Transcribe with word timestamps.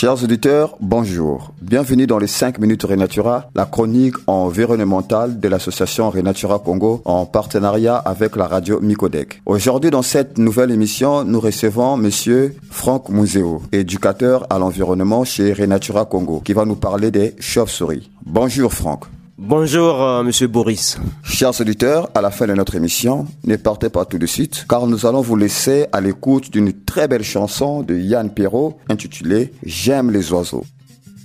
Chers 0.00 0.24
auditeurs, 0.24 0.78
bonjour. 0.80 1.52
Bienvenue 1.60 2.06
dans 2.06 2.16
les 2.16 2.26
5 2.26 2.58
minutes 2.58 2.84
Renatura, 2.84 3.50
la 3.54 3.66
chronique 3.66 4.14
environnementale 4.26 5.38
de 5.38 5.46
l'association 5.46 6.08
Renatura 6.08 6.58
Congo 6.58 7.02
en 7.04 7.26
partenariat 7.26 7.96
avec 7.96 8.34
la 8.34 8.46
radio 8.46 8.80
Micodec. 8.80 9.42
Aujourd'hui, 9.44 9.90
dans 9.90 10.00
cette 10.00 10.38
nouvelle 10.38 10.70
émission, 10.70 11.24
nous 11.24 11.38
recevons 11.38 11.98
monsieur 11.98 12.56
Franck 12.70 13.10
Museo, 13.10 13.60
éducateur 13.72 14.46
à 14.48 14.58
l'environnement 14.58 15.24
chez 15.24 15.52
Renatura 15.52 16.06
Congo, 16.06 16.40
qui 16.42 16.54
va 16.54 16.64
nous 16.64 16.76
parler 16.76 17.10
des 17.10 17.34
chauves-souris. 17.38 18.10
Bonjour 18.24 18.72
Franck. 18.72 19.04
Bonjour, 19.42 20.02
euh, 20.02 20.22
monsieur 20.22 20.48
Boris. 20.48 20.98
Chers 21.24 21.58
auditeurs, 21.62 22.10
à 22.14 22.20
la 22.20 22.30
fin 22.30 22.46
de 22.46 22.52
notre 22.52 22.74
émission, 22.74 23.26
ne 23.44 23.56
partez 23.56 23.88
pas 23.88 24.04
tout 24.04 24.18
de 24.18 24.26
suite, 24.26 24.66
car 24.68 24.86
nous 24.86 25.06
allons 25.06 25.22
vous 25.22 25.34
laisser 25.34 25.86
à 25.92 26.02
l'écoute 26.02 26.50
d'une 26.50 26.74
très 26.74 27.08
belle 27.08 27.24
chanson 27.24 27.80
de 27.80 27.96
Yann 27.96 28.28
Perrault 28.28 28.76
intitulée 28.90 29.54
J'aime 29.64 30.10
les 30.10 30.30
oiseaux. 30.30 30.66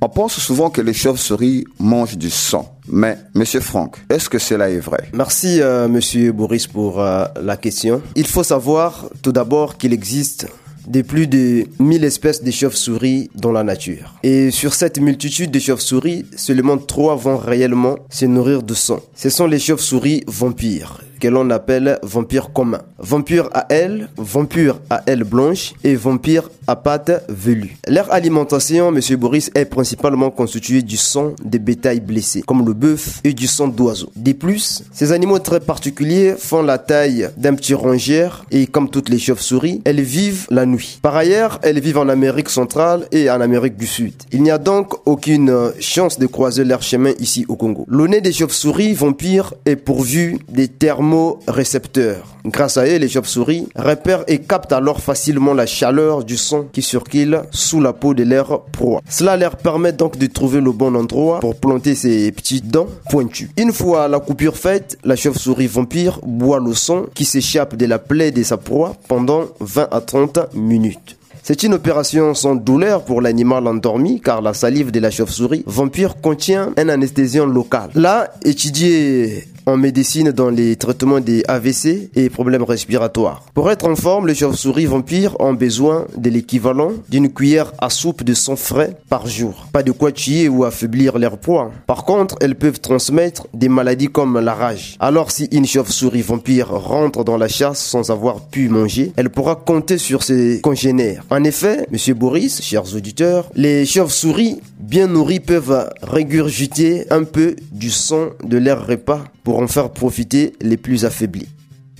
On 0.00 0.08
pense 0.08 0.40
souvent 0.40 0.70
que 0.70 0.80
les 0.80 0.92
chauves-souris 0.92 1.66
mangent 1.78 2.16
du 2.16 2.30
sang. 2.30 2.74
Mais, 2.88 3.16
monsieur 3.36 3.60
Franck, 3.60 3.98
est-ce 4.10 4.28
que 4.28 4.40
cela 4.40 4.70
est 4.70 4.80
vrai? 4.80 5.08
Merci, 5.12 5.62
euh, 5.62 5.86
monsieur 5.86 6.32
Boris, 6.32 6.66
pour 6.66 7.00
euh, 7.00 7.26
la 7.40 7.56
question. 7.56 8.02
Il 8.16 8.26
faut 8.26 8.42
savoir 8.42 9.08
tout 9.22 9.30
d'abord 9.30 9.78
qu'il 9.78 9.92
existe 9.92 10.48
de 10.90 11.02
plus 11.02 11.28
de 11.28 11.64
1000 11.78 12.04
espèces 12.04 12.42
de 12.42 12.50
chauves-souris 12.50 13.30
dans 13.34 13.52
la 13.52 13.62
nature. 13.62 14.14
Et 14.24 14.50
sur 14.50 14.74
cette 14.74 15.00
multitude 15.00 15.50
de 15.50 15.58
chauves-souris, 15.60 16.26
seulement 16.36 16.78
trois 16.78 17.14
vont 17.14 17.38
réellement 17.38 17.96
se 18.10 18.26
nourrir 18.26 18.62
de 18.62 18.74
sang. 18.74 19.00
Ce 19.14 19.30
sont 19.30 19.46
les 19.46 19.60
chauves-souris 19.60 20.24
vampires 20.26 21.00
que 21.20 21.28
l'on 21.28 21.50
appelle 21.50 21.98
vampires 22.02 22.52
communs. 22.52 22.82
Vampires 22.98 23.48
à 23.52 23.66
ailes, 23.72 24.08
vampires 24.16 24.80
à 24.90 25.02
ailes 25.06 25.24
blanches 25.24 25.74
et 25.84 25.94
vampires 25.94 26.50
à 26.66 26.76
pattes 26.76 27.24
velues. 27.28 27.76
Leur 27.86 28.12
alimentation, 28.12 28.90
monsieur 28.90 29.16
Boris, 29.16 29.50
est 29.54 29.64
principalement 29.64 30.30
constituée 30.30 30.82
du 30.82 30.96
sang 30.96 31.34
des 31.44 31.58
bétails 31.58 32.00
blessés, 32.00 32.42
comme 32.42 32.64
le 32.64 32.72
bœuf, 32.72 33.20
et 33.24 33.32
du 33.32 33.46
sang 33.46 33.68
d'oiseaux. 33.68 34.10
De 34.16 34.32
plus, 34.32 34.82
ces 34.92 35.12
animaux 35.12 35.38
très 35.38 35.60
particuliers 35.60 36.34
font 36.38 36.62
la 36.62 36.78
taille 36.78 37.28
d'un 37.36 37.54
petit 37.54 37.74
rongeur 37.74 38.44
et 38.50 38.66
comme 38.66 38.88
toutes 38.88 39.08
les 39.08 39.18
chauves-souris, 39.18 39.82
elles 39.84 40.00
vivent 40.00 40.46
la 40.50 40.66
nuit. 40.66 40.98
Par 41.02 41.16
ailleurs, 41.16 41.58
elles 41.62 41.80
vivent 41.80 41.98
en 41.98 42.08
Amérique 42.08 42.48
centrale 42.48 43.06
et 43.12 43.30
en 43.30 43.40
Amérique 43.40 43.76
du 43.76 43.86
Sud. 43.86 44.14
Il 44.32 44.42
n'y 44.42 44.50
a 44.50 44.58
donc 44.58 44.94
aucune 45.06 45.72
chance 45.80 46.18
de 46.18 46.26
croiser 46.26 46.64
leur 46.64 46.82
chemin 46.82 47.12
ici 47.18 47.44
au 47.48 47.56
Congo. 47.56 47.84
Le 47.88 48.06
nez 48.06 48.20
des 48.20 48.32
chauves-souris 48.32 48.94
vampires 48.94 49.54
est 49.66 49.76
pourvu 49.76 50.38
des 50.48 50.68
thermorécepteurs. 51.10 52.24
Grâce 52.44 52.76
à 52.76 52.86
eux, 52.86 52.96
les 52.96 53.08
chauves-souris 53.08 53.68
repèrent 53.76 54.24
et 54.28 54.38
captent 54.38 54.72
alors 54.72 55.00
facilement 55.00 55.52
la 55.52 55.66
chaleur 55.66 56.24
du 56.24 56.36
sang 56.36 56.66
qui 56.72 56.82
circule 56.82 57.42
sous 57.50 57.80
la 57.80 57.92
peau 57.92 58.14
de 58.14 58.22
leur 58.22 58.62
proie. 58.66 59.00
Cela 59.08 59.36
leur 59.36 59.56
permet 59.56 59.92
donc 59.92 60.16
de 60.16 60.26
trouver 60.26 60.60
le 60.60 60.72
bon 60.72 60.94
endroit 60.94 61.40
pour 61.40 61.56
planter 61.56 61.94
ses 61.94 62.32
petites 62.32 62.68
dents 62.68 62.88
pointues. 63.10 63.50
Une 63.56 63.72
fois 63.72 64.08
la 64.08 64.20
coupure 64.20 64.56
faite, 64.56 64.98
la 65.04 65.16
chauve-souris 65.16 65.66
vampire 65.66 66.20
boit 66.24 66.60
le 66.60 66.74
sang 66.74 67.06
qui 67.14 67.24
s'échappe 67.24 67.76
de 67.76 67.86
la 67.86 67.98
plaie 67.98 68.30
de 68.30 68.42
sa 68.42 68.56
proie 68.56 68.94
pendant 69.08 69.46
20 69.60 69.88
à 69.90 70.00
30 70.00 70.54
minutes. 70.54 71.16
C'est 71.42 71.62
une 71.62 71.74
opération 71.74 72.34
sans 72.34 72.54
douleur 72.54 73.02
pour 73.04 73.20
l'animal 73.20 73.66
endormi 73.66 74.20
car 74.20 74.42
la 74.42 74.54
salive 74.54 74.90
de 74.90 75.00
la 75.00 75.10
chauve-souris 75.10 75.64
vampire 75.66 76.20
contient 76.20 76.72
un 76.76 76.88
anesthésiant 76.88 77.46
local. 77.46 77.90
Là, 77.94 78.32
étudié 78.44 79.44
en 79.70 79.76
médecine 79.76 80.32
dans 80.32 80.50
les 80.50 80.74
traitements 80.74 81.20
des 81.20 81.44
AVC 81.46 82.10
et 82.16 82.28
problèmes 82.28 82.64
respiratoires. 82.64 83.44
Pour 83.54 83.70
être 83.70 83.88
en 83.88 83.94
forme, 83.94 84.26
les 84.26 84.34
chauves-souris 84.34 84.86
vampires 84.86 85.40
ont 85.40 85.54
besoin 85.54 86.06
de 86.16 86.28
l'équivalent 86.28 86.92
d'une 87.08 87.32
cuillère 87.32 87.72
à 87.78 87.88
soupe 87.88 88.24
de 88.24 88.34
sang 88.34 88.56
frais 88.56 88.96
par 89.08 89.28
jour. 89.28 89.68
Pas 89.72 89.84
de 89.84 89.92
quoi 89.92 90.10
tuer 90.10 90.48
ou 90.48 90.64
affaiblir 90.64 91.18
leur 91.18 91.38
poids. 91.38 91.70
Par 91.86 92.04
contre, 92.04 92.34
elles 92.40 92.56
peuvent 92.56 92.80
transmettre 92.80 93.46
des 93.54 93.68
maladies 93.68 94.08
comme 94.08 94.40
la 94.40 94.54
rage. 94.54 94.96
Alors 94.98 95.30
si 95.30 95.48
une 95.52 95.66
chauve-souris 95.66 96.22
vampire 96.22 96.70
rentre 96.70 97.22
dans 97.22 97.38
la 97.38 97.48
chasse 97.48 97.80
sans 97.80 98.10
avoir 98.10 98.40
pu 98.48 98.68
manger, 98.68 99.12
elle 99.16 99.30
pourra 99.30 99.54
compter 99.54 99.98
sur 99.98 100.24
ses 100.24 100.60
congénères. 100.62 101.24
En 101.30 101.44
effet, 101.44 101.86
monsieur 101.92 102.14
Boris, 102.14 102.60
chers 102.62 102.94
auditeurs, 102.96 103.48
les 103.54 103.86
chauves-souris 103.86 104.60
bien 104.80 105.06
nourries 105.06 105.40
peuvent 105.40 105.88
régurgiter 106.02 107.04
un 107.10 107.22
peu 107.22 107.54
du 107.70 107.90
sang 107.90 108.30
de 108.42 108.58
leur 108.58 108.86
repas 108.86 109.24
pour 109.44 109.58
en 109.60 109.68
faire 109.68 109.90
profiter 109.90 110.52
les 110.60 110.76
plus 110.76 111.04
affaiblis. 111.04 111.48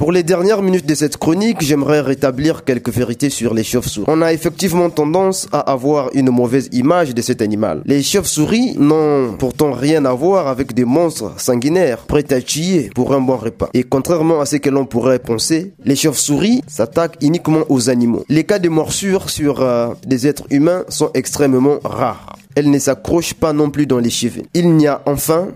Pour 0.01 0.13
les 0.13 0.23
dernières 0.23 0.63
minutes 0.63 0.87
de 0.87 0.95
cette 0.95 1.19
chronique, 1.19 1.59
j'aimerais 1.61 2.01
rétablir 2.01 2.65
quelques 2.65 2.89
vérités 2.89 3.29
sur 3.29 3.53
les 3.53 3.63
chauves-souris. 3.63 4.07
On 4.09 4.23
a 4.23 4.33
effectivement 4.33 4.89
tendance 4.89 5.47
à 5.53 5.61
avoir 5.61 6.09
une 6.15 6.31
mauvaise 6.31 6.71
image 6.73 7.15
de 7.15 7.21
cet 7.21 7.43
animal. 7.43 7.83
Les 7.85 8.03
chauves-souris 8.03 8.77
n'ont 8.79 9.35
pourtant 9.39 9.73
rien 9.73 10.07
à 10.07 10.15
voir 10.15 10.49
avec 10.49 10.73
des 10.73 10.87
monstres 10.87 11.39
sanguinaires 11.39 12.07
prêts 12.07 12.33
à 12.33 12.41
tuer 12.41 12.89
pour 12.95 13.13
un 13.13 13.21
bon 13.21 13.37
repas. 13.37 13.69
Et 13.75 13.83
contrairement 13.83 14.41
à 14.41 14.47
ce 14.47 14.57
que 14.57 14.71
l'on 14.71 14.87
pourrait 14.87 15.19
penser, 15.19 15.75
les 15.85 15.97
chauves-souris 15.97 16.63
s'attaquent 16.67 17.19
uniquement 17.21 17.65
aux 17.69 17.91
animaux. 17.91 18.25
Les 18.31 18.45
cas 18.45 18.59
de 18.59 18.71
morsures 18.71 19.29
sur 19.29 19.61
euh, 19.61 19.89
des 20.07 20.27
êtres 20.27 20.47
humains 20.49 20.85
sont 20.89 21.11
extrêmement 21.13 21.79
rares. 21.85 22.39
Elles 22.55 22.71
ne 22.71 22.79
s'accrochent 22.79 23.35
pas 23.35 23.53
non 23.53 23.69
plus 23.69 23.85
dans 23.85 23.99
les 23.99 24.09
cheveux. 24.09 24.45
Il 24.55 24.75
n'y 24.77 24.87
a 24.87 25.03
enfin 25.05 25.49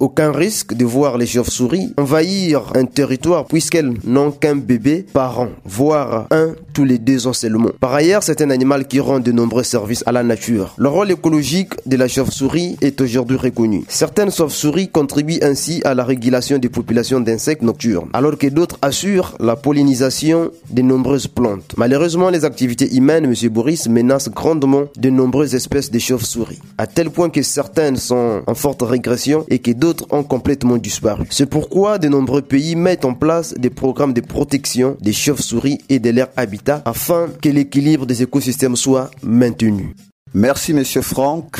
aucun 0.00 0.32
risque 0.32 0.74
de 0.74 0.84
voir 0.84 1.18
les 1.18 1.26
chauves-souris 1.26 1.94
envahir 1.98 2.72
un 2.74 2.86
territoire 2.86 3.44
puisqu'elles 3.44 3.94
n'ont 4.04 4.32
qu'un 4.32 4.56
bébé 4.56 5.06
par 5.12 5.40
an, 5.40 5.50
voire 5.64 6.26
un 6.30 6.54
tous 6.72 6.84
les 6.84 6.98
deux 6.98 7.26
ans 7.26 7.32
seulement. 7.32 7.70
Par 7.80 7.92
ailleurs, 7.94 8.22
c'est 8.22 8.40
un 8.42 8.50
animal 8.50 8.86
qui 8.86 9.00
rend 9.00 9.20
de 9.20 9.32
nombreux 9.32 9.62
services 9.62 10.02
à 10.06 10.12
la 10.12 10.22
nature. 10.22 10.74
Le 10.78 10.88
rôle 10.88 11.10
écologique 11.10 11.72
de 11.86 11.96
la 11.96 12.08
chauve-souris 12.08 12.76
est 12.80 13.00
aujourd'hui 13.00 13.36
reconnu. 13.36 13.84
Certaines 13.88 14.30
chauves-souris 14.30 14.88
contribuent 14.88 15.40
ainsi 15.42 15.80
à 15.84 15.94
la 15.94 16.04
régulation 16.04 16.58
des 16.58 16.68
populations 16.68 17.20
d'insectes 17.20 17.62
nocturnes, 17.62 18.08
alors 18.12 18.38
que 18.38 18.46
d'autres 18.46 18.78
assurent 18.82 19.34
la 19.40 19.56
pollinisation 19.56 20.50
de 20.70 20.82
nombreuses 20.82 21.26
plantes. 21.26 21.74
Malheureusement, 21.76 22.30
les 22.30 22.44
activités 22.44 22.94
humaines, 22.94 23.24
M. 23.24 23.48
Boris, 23.50 23.88
menacent 23.88 24.30
grandement 24.30 24.84
de 24.96 25.10
nombreuses 25.10 25.54
espèces 25.54 25.90
de 25.90 25.98
chauves-souris, 25.98 26.60
à 26.78 26.86
tel 26.86 27.10
point 27.10 27.30
que 27.30 27.42
certaines 27.42 27.96
sont 27.96 28.42
en 28.46 28.54
forte 28.54 28.82
régression 28.82 29.44
et 29.48 29.58
que 29.58 29.72
d'autres 29.72 30.06
ont 30.10 30.22
complètement 30.22 30.76
disparu. 30.76 31.24
C'est 31.30 31.46
pourquoi 31.46 31.98
de 31.98 32.08
nombreux 32.08 32.42
pays 32.42 32.76
mettent 32.76 33.04
en 33.04 33.14
place 33.14 33.54
des 33.54 33.70
programmes 33.70 34.12
de 34.12 34.20
protection 34.20 34.96
des 35.00 35.12
chauves-souris 35.12 35.78
et 35.88 35.98
de 35.98 36.10
leur 36.10 36.28
habitat 36.36 36.59
afin 36.68 37.28
que 37.40 37.48
l'équilibre 37.48 38.06
des 38.06 38.22
écosystèmes 38.22 38.76
soit 38.76 39.10
maintenu. 39.22 39.94
Merci, 40.32 40.74
monsieur 40.74 41.02
Franck. 41.02 41.56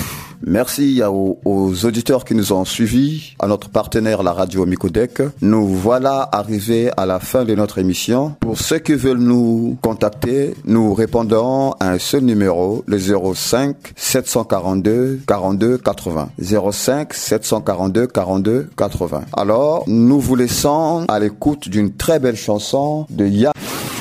Merci 0.46 1.02
aux, 1.02 1.38
aux, 1.44 1.84
auditeurs 1.84 2.24
qui 2.24 2.34
nous 2.34 2.52
ont 2.52 2.64
suivis, 2.64 3.34
à 3.40 3.46
notre 3.46 3.68
partenaire 3.68 4.22
la 4.22 4.32
radio 4.32 4.64
Micodec. 4.64 5.20
Nous 5.42 5.66
voilà 5.66 6.28
arrivés 6.32 6.90
à 6.96 7.04
la 7.04 7.18
fin 7.18 7.44
de 7.44 7.54
notre 7.54 7.78
émission. 7.78 8.36
Pour 8.40 8.58
ceux 8.58 8.78
qui 8.78 8.94
veulent 8.94 9.18
nous 9.18 9.76
contacter, 9.82 10.54
nous 10.64 10.94
répondons 10.94 11.72
à 11.80 11.90
un 11.90 11.98
seul 11.98 12.22
numéro, 12.22 12.84
le 12.86 12.98
05 12.98 13.76
742 13.96 15.20
42 15.26 15.78
80. 15.78 16.30
05 16.40 17.12
742 17.12 18.06
42 18.06 18.70
80. 18.76 19.22
Alors, 19.34 19.84
nous 19.88 20.20
vous 20.20 20.36
laissons 20.36 21.04
à 21.08 21.18
l'écoute 21.18 21.68
d'une 21.68 21.92
très 21.92 22.18
belle 22.18 22.36
chanson 22.36 23.06
de 23.10 23.26
Ya. 23.26 23.52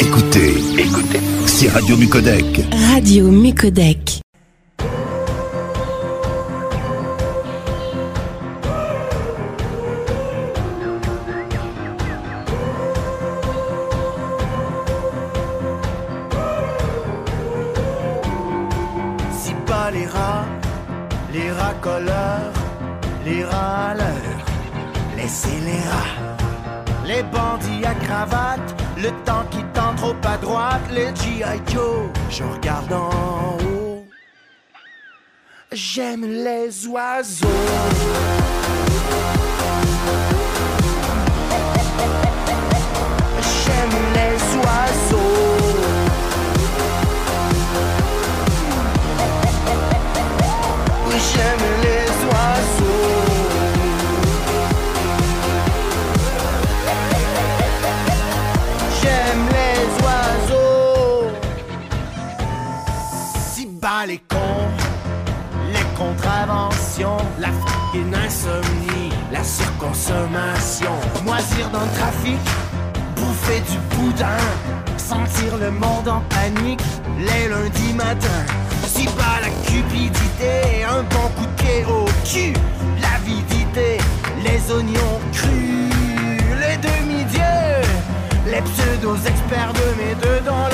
Écoutez, 0.09 0.53
écoutez, 0.79 1.19
c'est 1.45 1.69
Radio 1.69 1.95
Micodec. 1.95 2.65
Radio 2.91 3.27
Micodec. 3.29 4.21
les 19.91 20.05
rats, 20.05 20.45
les 21.33 21.51
racoleurs, 21.51 22.53
les 23.25 23.43
râleurs, 23.43 24.45
laissez 25.17 25.59
les 25.67 25.81
rats, 25.89 26.35
les 27.05 27.23
bandits 27.23 27.85
à 27.85 27.93
cravate, 28.05 28.75
le 29.01 29.11
temps 29.23 29.45
qui 29.49 29.63
tend 29.73 29.95
trop 29.95 30.15
à 30.23 30.37
droite, 30.37 30.81
les 30.91 31.07
G.I. 31.15 31.71
Joe, 31.71 32.09
je 32.29 32.43
regarde 32.43 32.91
en 32.91 33.57
haut. 33.63 34.05
J'aime 35.71 36.25
les 36.25 36.87
oiseaux. 36.87 37.47
J'aime 43.63 43.95
les 44.15 44.37
oiseaux. 44.57 45.39
J'aime 51.33 51.78
la 67.39 67.47
f***ing 67.47 68.13
insomnie, 68.13 69.11
la 69.31 69.43
surconsommation, 69.43 70.91
moisir 71.25 71.69
dans 71.71 71.81
le 71.81 71.97
trafic, 71.97 72.39
bouffer 73.15 73.61
du 73.71 73.77
boudin, 73.95 74.43
sentir 74.97 75.57
le 75.57 75.71
monde 75.71 76.07
en 76.07 76.21
panique 76.29 76.81
les 77.17 77.49
lundis 77.49 77.93
matins. 77.93 78.45
Si 78.85 79.05
bas 79.05 79.39
la 79.41 79.49
cupidité, 79.69 80.83
un 80.83 81.03
bon 81.03 81.29
coup 81.35 81.45
de 81.45 81.63
pied 81.63 81.85
au 81.85 82.05
cul, 82.25 82.53
l'avidité, 83.01 83.97
les 84.43 84.73
oignons 84.73 85.19
crus, 85.33 85.93
les 86.59 86.77
demi-dieux, 86.77 87.81
les 88.45 88.61
pseudo-experts 88.61 89.73
de 89.73 89.87
mes 90.01 90.15
deux 90.15 90.41
dans 90.45 90.68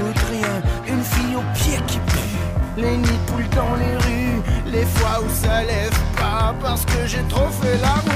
Une 0.00 1.02
fille 1.02 1.34
au 1.34 1.42
pied 1.54 1.78
qui 1.88 1.98
pue, 1.98 2.36
les 2.76 2.96
nids 2.96 3.20
poules 3.26 3.48
dans 3.48 3.74
les 3.74 3.96
rues, 3.96 4.42
les 4.66 4.84
fois 4.84 5.20
où 5.24 5.28
ça 5.28 5.64
lève 5.64 5.98
pas 6.16 6.54
parce 6.60 6.84
que 6.84 7.04
j'ai 7.06 7.22
trop 7.28 7.48
fait 7.60 7.78
la 7.78 8.07